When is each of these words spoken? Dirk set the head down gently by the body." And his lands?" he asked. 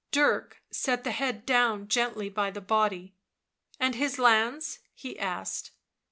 Dirk 0.11 0.63
set 0.71 1.03
the 1.03 1.11
head 1.11 1.45
down 1.45 1.87
gently 1.87 2.27
by 2.27 2.49
the 2.49 2.59
body." 2.59 3.13
And 3.79 3.93
his 3.93 4.17
lands?" 4.17 4.79
he 4.95 5.19
asked. 5.19 5.73